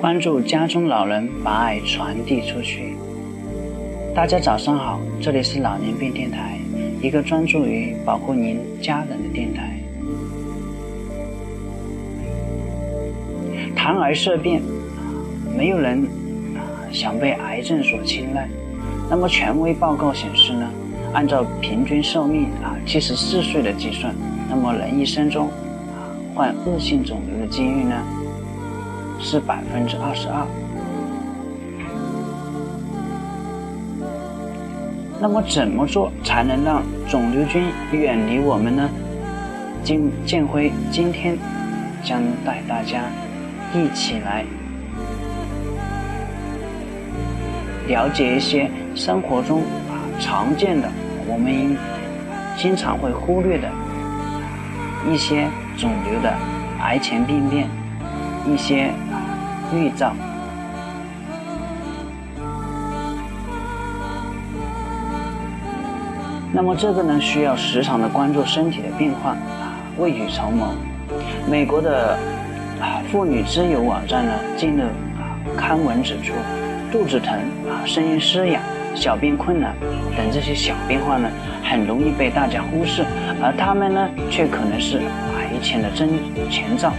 [0.00, 2.96] 关注家中老人，把爱传递出去。
[4.14, 6.58] 大家早上好，这里是老年病电台，
[7.02, 9.78] 一个专注于保护您家人的电台。
[13.76, 14.62] 谈癌色变，
[15.54, 16.08] 没有人
[16.90, 18.48] 想被癌症所青睐。
[19.10, 20.66] 那么权威报告显示呢，
[21.12, 24.14] 按照平均寿命啊七十四岁的计算，
[24.48, 28.02] 那么人一生中啊患恶性肿瘤的几率呢？
[29.20, 30.46] 是百分之二十二。
[35.20, 38.88] 那么怎么做才能让肿瘤菌远离我们呢？
[39.82, 41.38] 金建辉今天
[42.02, 43.02] 将带大家
[43.74, 44.44] 一起来
[47.86, 50.88] 了解一些生活中啊常见的
[51.26, 51.76] 我们
[52.58, 53.70] 经常会忽略的
[55.10, 55.48] 一些
[55.78, 56.30] 肿瘤的
[56.82, 57.66] 癌前病变，
[58.52, 58.92] 一些。
[59.72, 60.12] 预兆。
[66.52, 70.74] 那么这个呢，需要时常的关注身体的变化啊，未雨绸缪。
[71.48, 72.18] 美国的
[73.12, 74.82] 妇女之友网站呢，近日
[75.20, 76.34] 啊刊文指出，
[76.90, 77.32] 肚子疼
[77.70, 78.60] 啊、声音嘶哑、
[78.96, 79.72] 小便困难
[80.16, 81.30] 等这些小变化呢，
[81.62, 83.04] 很容易被大家忽视，
[83.40, 84.98] 而他们呢，却可能是
[85.38, 86.10] 癌前的征
[86.50, 86.92] 前兆。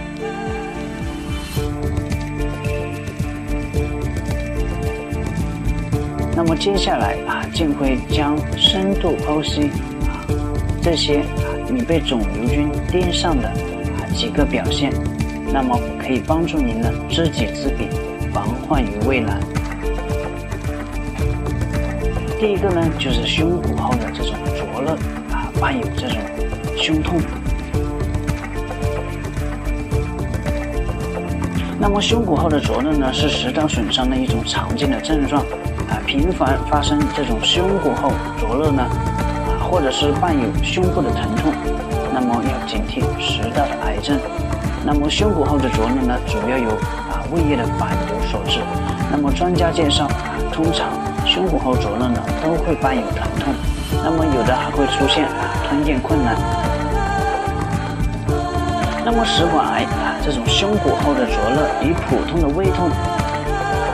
[6.44, 9.70] 那么接下来啊，建辉将深度剖析
[10.08, 10.26] 啊
[10.82, 14.92] 这些啊你被肿瘤菌盯上的啊几个表现，
[15.52, 17.86] 那么可以帮助您呢知己知彼，
[18.34, 19.38] 防患于未然。
[22.40, 24.96] 第一个呢就是胸骨后的这种灼热
[25.30, 26.18] 啊，伴有这种
[26.76, 27.20] 胸痛。
[31.78, 35.46] 那么胸骨后的灼热呢是食道损伤的一种常见的症状。
[35.92, 41.52] 啊频繁发生这种胸骨后灼热呢，啊，或者是伴有胸部的疼痛，
[42.14, 44.18] 那么要警惕食道的癌症。
[44.84, 48.60] 那么胸骨后的灼热呢，主要由啊胃液的反流所致。
[49.10, 50.88] 那么专家介绍啊，通常
[51.26, 53.52] 胸骨后灼热呢都会伴有疼痛，
[54.02, 56.34] 那么有的还会出现啊吞咽困难。
[59.04, 62.88] 那么食管癌啊这种胸骨后的灼热与普通的胃痛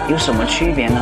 [0.08, 1.00] 有什么区别呢？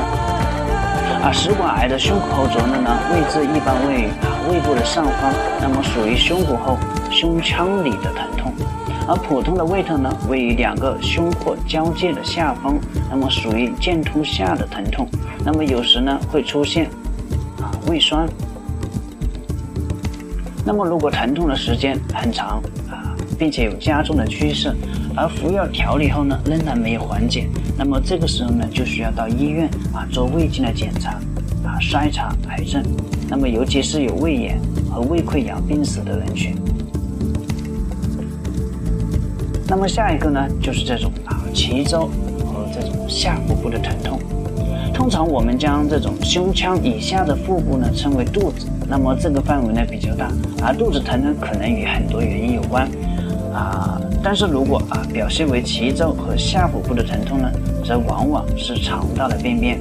[1.26, 6.78] 啊，食管癌的胸骨后灼热呢，位置一般位于啊胃部的上方，那么属于胸骨后
[7.10, 8.52] 胸腔里的疼痛；
[9.08, 12.78] 而普通的胃痛呢，位于两个胸廓交界的下方，
[13.10, 15.08] 那么属于剑突下的疼痛。
[15.44, 16.88] 那么有时呢会出现
[17.60, 18.24] 啊胃酸。
[20.64, 24.72] 那么如果疼痛的时间很长啊，并且有加重的趋势，
[25.16, 27.48] 而服药调理后呢仍然没有缓解。
[27.78, 31.10] 那么这个时候呢，就需要到医院啊做胃镜的检查，
[31.64, 32.82] 啊筛查癌症。
[33.28, 34.58] 那么尤其是有胃炎
[34.90, 36.54] 和胃溃疡病史的人群。
[39.68, 42.06] 那么下一个呢，就是这种啊脐周
[42.38, 44.18] 和这种下腹部的疼痛。
[44.94, 50.32] 通常我们将这种胸腔以下的腹部呢称为肚子，那么这个范围呢比较大，
[50.62, 52.88] 而肚子疼呢可能与很多原因有关。
[53.52, 57.48] 啊，但是如果啊表现为脐周和下腹部的疼痛呢，
[57.84, 59.78] 则往往是肠道的病变。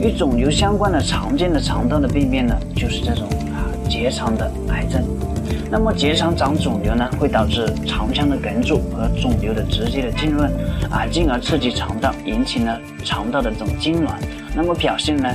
[0.00, 5.00] 与肿瘤相关的常见的肠道的病变呢，就是这种啊结肠的癌症。
[5.70, 10.50] 那么结肠长肿瘤呢，会导致肠腔的梗阻和肿瘤的直接的浸润，
[10.90, 14.14] 啊，进而刺激肠道，引起呢肠道的这种痉挛。
[14.52, 15.28] 那么表现呢，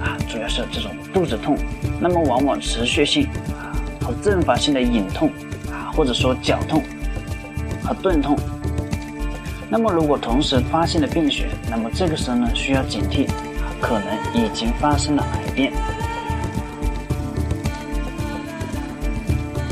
[0.00, 1.56] 啊主要是这种肚子痛。
[2.00, 3.26] 那么往往持续性
[3.58, 5.30] 啊和阵发性的隐痛
[5.70, 6.82] 啊，或者说绞痛
[7.82, 8.36] 和钝痛。
[9.70, 13.26] 那么如果同时发现了病血，那么这个时候呢需要警惕，
[13.80, 15.72] 可能已经发生了癌变。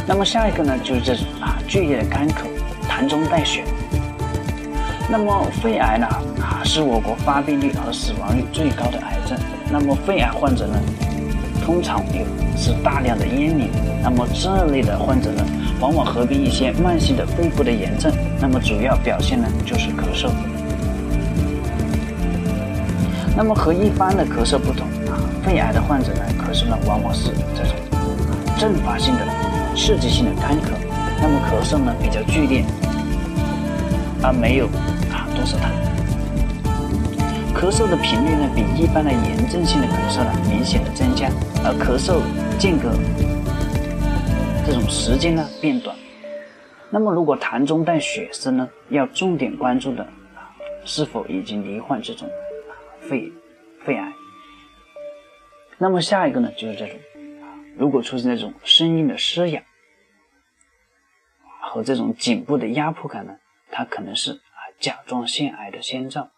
[0.06, 2.46] 那么下一个呢就是这种啊剧烈的干咳、
[2.88, 3.64] 痰中带血。
[5.10, 6.06] 那么肺癌呢
[6.40, 9.38] 啊是我国发病率和死亡率最高的癌症。
[9.70, 10.78] 那么肺癌患者呢？
[11.64, 12.24] 通常有
[12.56, 13.70] 是大量的烟民，
[14.02, 15.44] 那么这类的患者呢，
[15.80, 20.28] 往往合并一些慢性的肺部的炎症，那么主要表现呢就是咳嗽。
[23.36, 27.76] 那么和一般的咳嗽不同啊，肺癌的患者呢，咳嗽呢往往是这种
[28.58, 29.20] 阵发性的、
[29.76, 30.72] 刺激性的干咳，
[31.22, 32.64] 那么咳嗽呢比较剧烈，
[34.20, 34.66] 而没有
[35.10, 35.91] 啊多少痰。
[37.62, 41.28] 咳嗽的频率呢，比一般的炎症性的咳嗽呢明显的增加，
[41.62, 42.20] 而咳嗽
[42.58, 42.90] 间隔
[44.66, 45.96] 这种时间呢变短。
[46.90, 50.02] 那么如果痰中带血丝呢，要重点关注的
[50.34, 50.50] 啊，
[50.84, 52.28] 是否已经罹患这种
[52.98, 53.32] 肺
[53.84, 54.12] 肺癌。
[55.78, 56.98] 那么下一个呢，就是这种，
[57.78, 59.62] 如果出现这种声音的嘶哑
[61.60, 63.36] 和这种颈部的压迫感呢，
[63.70, 66.28] 它可能是啊甲状腺癌的先兆。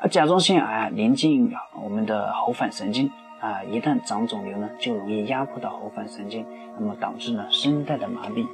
[0.00, 1.52] 而甲状腺癌，临近
[1.82, 3.10] 我们的喉返神经
[3.40, 6.46] 啊，一旦长肿瘤呢，就容易压迫到喉返神经，
[6.78, 8.46] 那么导致呢声带的麻痹。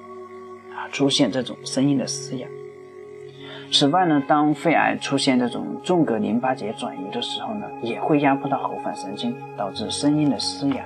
[0.75, 2.49] 啊，出现这种声音的嘶哑。
[3.71, 10.83] 此外呢，当肺癌出现这种纵隔淋巴结转移的时候呢，也会压迫到喉返神经，导致声音的嘶哑。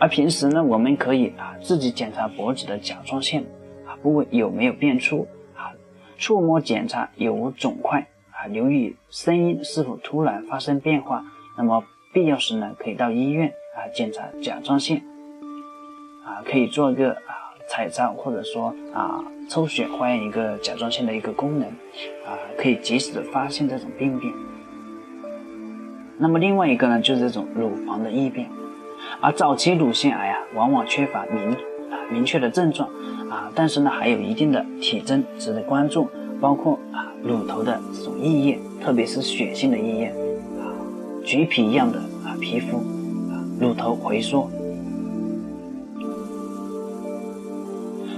[0.00, 3.44] 而平时呢，我们可以啊自己检查脖子的甲状腺
[3.86, 5.70] 啊部位有没有变粗啊，
[6.16, 8.04] 触摸检查有无肿块
[8.38, 11.24] 啊，留意声音是否突然发生变化。
[11.56, 11.82] 那么
[12.12, 15.02] 必要时呢，可以到医院啊检查甲状腺
[16.24, 17.48] 啊，可以做个啊。
[17.70, 21.68] 彩超或者说啊抽血化验一个甲状腺的一个功能，
[22.26, 24.32] 啊可以及时的发现这种病变。
[26.16, 28.48] 那么另外一个呢，就是这种乳房的异变，
[29.20, 31.52] 而早期乳腺癌啊，往往缺乏明
[31.92, 32.88] 啊明确的症状
[33.30, 36.08] 啊，但是呢还有一定的体征值得关注，
[36.40, 40.06] 包括啊乳头的这种溢液，特别是血性的溢液，
[40.60, 40.70] 啊
[41.24, 42.78] 橘皮一样的啊皮肤，
[43.30, 44.48] 啊乳头回缩。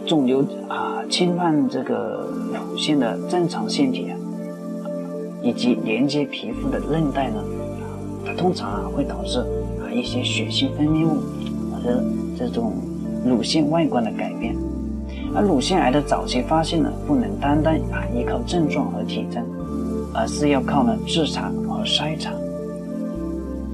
[0.06, 4.16] 肿瘤啊侵犯这个乳腺的正常腺体啊，
[5.42, 7.42] 以及连接皮肤的韧带呢，
[8.26, 9.38] 它通常啊会导致
[9.80, 11.20] 啊一些血性分泌物
[11.72, 12.02] 和
[12.36, 12.74] 这种
[13.24, 14.54] 乳腺外观的改变。
[15.34, 19.44] 而乳腺癌的早期发现呢，不能单单啊依靠症状和体征，
[20.12, 22.32] 而是要靠呢自查和筛查，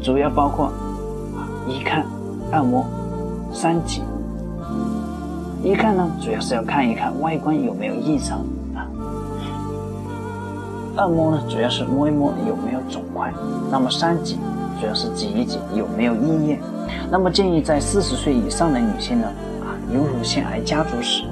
[0.03, 2.05] 主要包括啊一看、
[2.53, 2.85] 按摩、
[3.53, 4.03] 三级。
[5.62, 8.38] 一看呢，主要是要看一看外观有没有异常
[8.75, 8.87] 啊。
[10.97, 13.32] 二摸呢，主要是摸一摸有没有肿块。
[13.73, 14.38] 那么三挤，
[14.81, 16.59] 主要是挤一挤有没有异液。
[17.11, 19.26] 那么建议在四十岁以上的女性呢，
[19.62, 21.25] 啊，有乳腺癌家族史，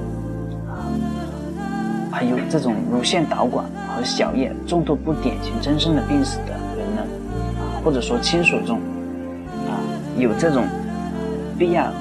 [2.29, 7.01] 有这种乳腺导管和小叶重度不典型增生的病史的人呢，
[7.59, 8.77] 啊，或者说亲属中，
[9.67, 9.77] 啊，
[10.17, 10.65] 有这种
[11.57, 11.91] B 亚。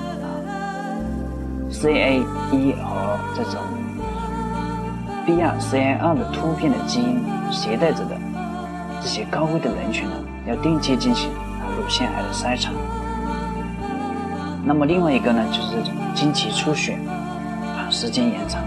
[1.70, 3.60] CA 一和这种
[5.26, 8.16] BRCA 二的突变的基因携带者的
[9.02, 10.14] 这些高危的人群呢，
[10.46, 11.28] 要定期进行
[11.76, 12.70] 乳腺癌的筛查。
[14.64, 16.96] 那么另外一个呢，就是这种经期出血
[17.76, 18.62] 啊，时间延长。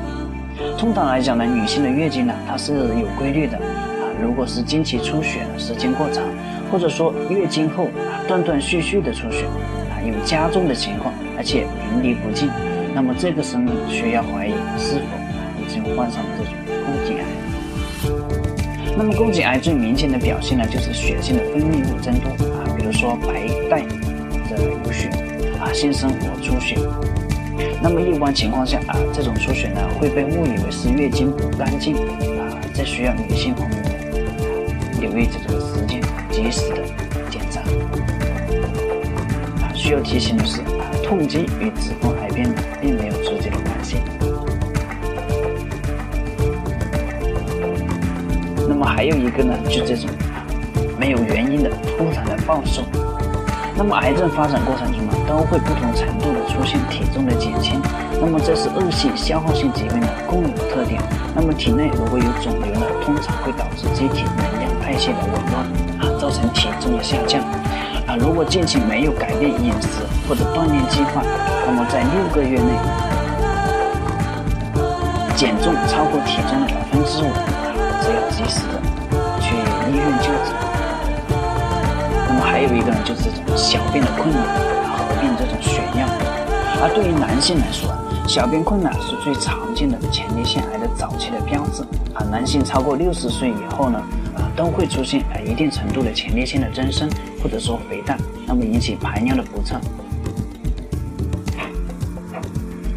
[0.77, 3.61] 通常来讲呢，女性的月经呢，它是有规律的啊。
[4.21, 6.23] 如果是经期出血时间过长，
[6.71, 9.45] 或者说月经后啊断断续续的出血
[9.91, 11.67] 啊，有加重的情况，而且
[12.01, 12.49] 淋漓不尽。
[12.93, 15.05] 那么这个时候呢，需要怀疑是否
[15.61, 16.53] 已经患上了这种
[16.85, 17.23] 宫颈癌。
[18.97, 23.81] 那么宫颈癌最明显的表现呢，就是血性的分泌物增多啊，比如说白带
[24.49, 25.09] 的有血
[25.59, 26.77] 啊，性生活出血。
[27.81, 36.83] 那么一般情况下啊，这种出血呢会被误以为是月经不干净啊，这需要女性朋友们留意这个时间，及时的
[37.29, 37.61] 检查。
[39.61, 42.47] 啊，需要提醒的是啊，痛经与子宫癌变。
[42.79, 43.97] 并没有直接的关系。
[48.69, 50.07] 那么还有一个呢，就这种
[50.99, 52.83] 没有原因的突然的暴瘦。
[53.77, 57.79] 那么癌症发展过程中呢，都会不同程度的出现体重的减轻。
[58.19, 60.99] 那么这是恶性消耗性疾病的共有特点。
[61.35, 65.63] 那么体内如果有肿瘤呢，通常会导致机体能量代谢的紊乱
[66.01, 67.39] 啊，造成体重的下降。
[68.07, 69.87] 啊，如果近期没有改变饮食
[70.27, 71.21] 或者锻炼计划，
[71.67, 72.71] 那么在六个月内
[75.35, 77.27] 减重超过体重的百分之五，
[78.09, 78.81] 要及时的
[82.57, 84.43] 还有一个呢，就是这种小便的困难
[84.97, 86.07] 合并这种血尿。
[86.81, 87.93] 而对于男性来说，
[88.27, 91.83] 小便困难是最常见的前列腺癌的早期的标志。
[92.15, 93.99] 啊，男性超过六十岁以后呢？
[94.35, 97.07] 啊都会出现啊一定程度的前列腺的增生，
[97.43, 99.79] 或者说肥大，那么引起排尿的不畅。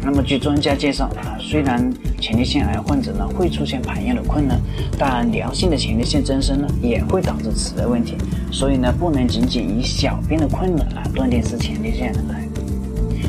[0.01, 1.87] 那么据专家介绍啊，虽然
[2.31, 4.57] 前列腺癌患者呢会出现排尿的困难，
[4.97, 8.15] 但良性的前列腺增生呢也会导致此类问题。
[8.49, 12.47] 所以呢，不能仅仅以小便的困难啊断定是前列腺癌。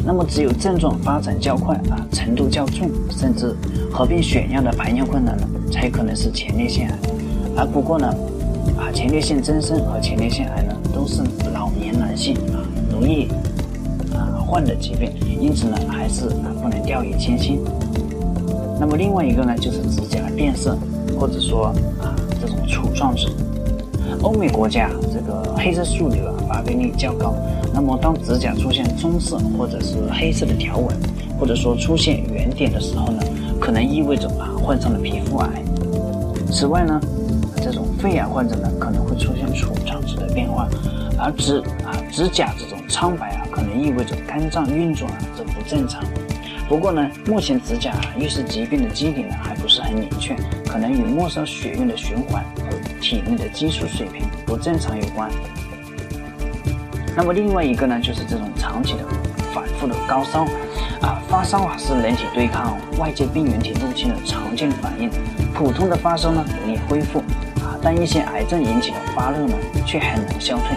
[0.07, 3.57] 那么只有症状发展较快啊，程度较重，甚至
[3.91, 6.99] 合并血尿的排尿困难呢，才可能是前列腺癌。
[7.57, 8.07] 而，不过呢，
[8.79, 13.27] 啊，前列腺增生和前列腺癌呢，都是老年男性啊容易
[14.15, 17.59] 啊患的疾病，因此呢，还是啊不能掉以轻心。
[18.83, 20.77] 那么另外一个呢，就是指甲变色，
[21.17, 21.67] 或者说
[22.01, 23.29] 啊这种杵状指。
[24.23, 27.33] 欧美国家这个黑色素瘤啊发病率较高。
[27.73, 30.97] 那么当指甲出现棕色或者是黑色的条纹，
[31.39, 33.23] 或者说出现圆点的时候呢，
[33.61, 35.49] 可能意味着啊患上了皮肤癌。
[36.51, 37.01] 此外呢，
[37.63, 40.69] 这种肺癌患者呢可能会出现杵状指的变化，
[41.17, 46.03] 而指啊指甲这种苍白啊，可能意味着肝脏运作啊这不正常。
[46.69, 50.35] 不过呢，目前指甲遇是疾病的机理呢还不是很明确，
[50.67, 55.31] 可能与末梢血液的循环和体内的激素水平不正常有关。
[57.15, 59.05] 那么另外一个呢，就是这种长期的
[59.53, 60.45] 反复的高烧
[61.03, 65.11] 啊，发烧啊是人体对抗外界病原体入侵的常见反应。
[65.53, 67.19] 普通的发烧呢容易恢复
[67.61, 69.55] 啊，但一些癌症引起的发热呢
[69.85, 70.69] 却很难消退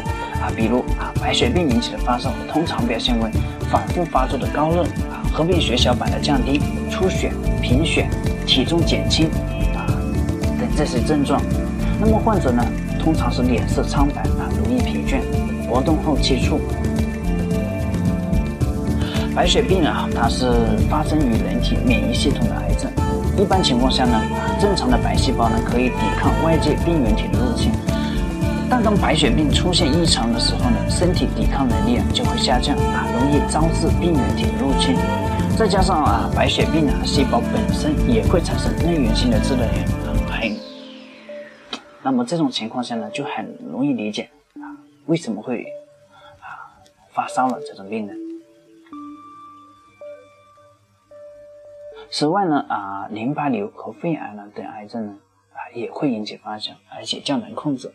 [0.41, 3.31] 啊，比如啊白血病引起的发烧，通常表现为
[3.71, 7.29] 反复发作的高热啊，合并血小板的降低、出血、
[7.61, 8.07] 贫血、
[8.47, 9.27] 体重减轻
[9.75, 9.83] 啊
[10.57, 11.41] 等这些症状。
[11.99, 12.65] 那么患者呢
[12.97, 15.19] 通常是脸色苍白啊，容易疲倦。
[15.67, 16.61] 活动后气促，
[19.35, 20.45] 白血病啊，它是
[20.89, 22.89] 发生于人体免疫系统的癌症。
[23.37, 24.21] 一般情况下呢，
[24.61, 27.71] 正常的白细胞呢可以抵抗外界病原体的入侵，
[28.77, 34.97] 但当白血病出现异常的时候呢，身体抵抗能力啊就会下降啊，容易招致病原体的入侵。
[35.57, 39.85] 再加上啊，白血病啊细胞本身也会产生内源性的致癌
[40.29, 40.57] 很，
[42.03, 44.75] 那么这种情况下呢，就很容易理解啊。
[45.05, 45.63] 为什么会
[46.41, 46.75] 啊
[47.13, 48.11] 发烧了这种病呢？
[52.11, 55.15] 此外呢啊淋巴瘤和肺癌呢等癌症呢
[55.53, 57.89] 啊也会引起发酵，而且较难控制。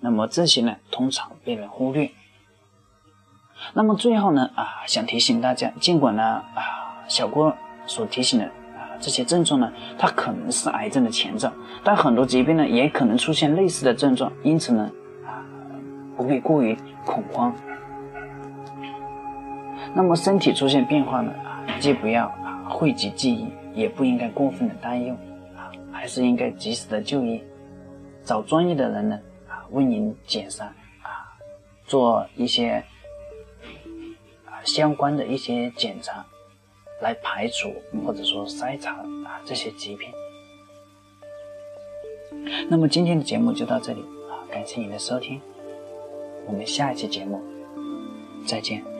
[0.00, 2.10] 那么这些呢通常被人忽略。
[3.74, 7.54] 那么最后呢啊想提醒大家，尽管呢啊小郭
[7.86, 11.52] 所提醒的啊这些症状呢，它可能是癌症的前兆，
[11.82, 14.90] 但很多疾病呢也可能出现类似的症状，因此呢。
[15.26, 15.44] 啊
[16.16, 17.54] 不必过于恐慌。
[19.94, 21.30] 那么身体出现变化呢？
[21.30, 25.14] 啊，既不要啊讳疾忌医，也不应该过分的担忧
[25.56, 27.40] 啊，还是应该及时的就医，
[28.24, 29.16] 找专业的人呢
[29.48, 30.66] 啊为您检查
[31.02, 31.32] 啊，
[31.86, 32.84] 做一些
[34.44, 36.24] 啊相关的一些检查，
[37.00, 37.74] 来排除
[38.04, 40.08] 或者说筛查啊这些疾病。
[42.68, 44.00] 那么今天的节目就到这里
[44.30, 45.40] 啊，感谢您的收听。
[46.46, 47.42] 我们下一期节目
[48.46, 48.97] 再见。